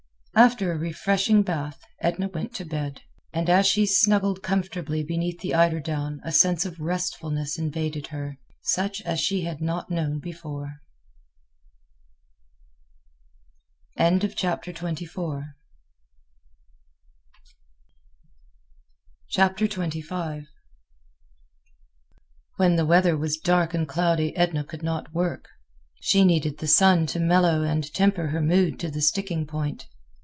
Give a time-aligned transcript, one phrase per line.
[0.33, 3.01] After a refreshing bath, Edna went to bed.
[3.33, 9.01] And as she snuggled comfortably beneath the eiderdown a sense of restfulness invaded her, such
[9.01, 10.79] as she had not known before.
[13.97, 15.43] XXV
[22.55, 25.49] When the weather was dark and cloudy Edna could not work.
[25.99, 29.89] She needed the sun to mellow and temper her mood to the sticking point.